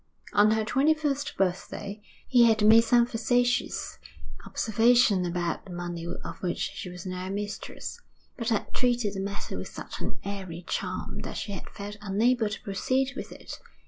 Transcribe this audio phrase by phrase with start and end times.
[0.33, 3.99] On her twenty first birthday he had made some facetious
[4.47, 8.01] observation about the money of which she was now mistress,
[8.35, 12.49] but had treated the matter with such an airy charm that she had felt unable
[12.49, 13.59] to proceed with it.